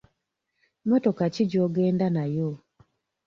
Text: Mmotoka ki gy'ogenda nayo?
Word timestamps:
Mmotoka 0.83 1.23
ki 1.33 1.43
gy'ogenda 1.51 2.07
nayo? 2.15 2.49